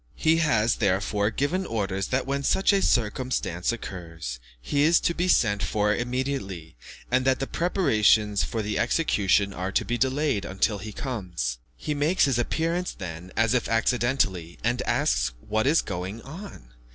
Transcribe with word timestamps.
He 0.15 0.37
has, 0.37 0.77
therefore, 0.77 1.29
given 1.29 1.63
orders 1.63 2.07
that 2.07 2.25
when 2.25 2.41
such 2.41 2.73
a 2.73 2.81
circumstance 2.81 3.71
occurs, 3.71 4.39
he 4.59 4.81
is 4.81 4.99
to 5.01 5.13
be 5.13 5.27
sent 5.27 5.61
for 5.61 5.93
immediately, 5.93 6.75
and 7.11 7.23
that 7.25 7.37
the 7.39 7.45
preparations 7.45 8.43
for 8.43 8.63
the 8.63 8.79
execution 8.79 9.53
are 9.53 9.71
to 9.73 9.85
be 9.85 9.99
delayed 9.99 10.43
until 10.43 10.79
he 10.79 10.91
comes. 10.91 11.59
He 11.77 11.93
makes 11.93 12.25
his 12.25 12.39
appearance 12.39 12.93
then 12.93 13.31
as 13.37 13.53
if 13.53 13.69
accidentally, 13.69 14.57
and 14.63 14.81
asks 14.87 15.33
what 15.39 15.67
is 15.67 15.83
going 15.83 16.23
on. 16.23 16.69